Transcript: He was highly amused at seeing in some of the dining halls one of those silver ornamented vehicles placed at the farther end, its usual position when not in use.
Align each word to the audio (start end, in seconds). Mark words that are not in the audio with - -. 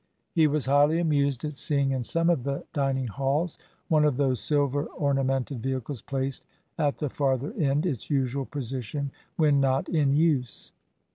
He 0.33 0.47
was 0.47 0.65
highly 0.65 0.97
amused 0.99 1.45
at 1.45 1.53
seeing 1.53 1.91
in 1.91 2.01
some 2.01 2.31
of 2.31 2.43
the 2.43 2.63
dining 2.73 3.05
halls 3.05 3.59
one 3.87 4.03
of 4.03 4.17
those 4.17 4.39
silver 4.39 4.85
ornamented 4.85 5.61
vehicles 5.61 6.01
placed 6.01 6.47
at 6.79 6.97
the 6.97 7.07
farther 7.07 7.53
end, 7.53 7.85
its 7.85 8.09
usual 8.09 8.45
position 8.47 9.11
when 9.37 9.59
not 9.59 9.87
in 9.89 10.11
use. 10.11 10.71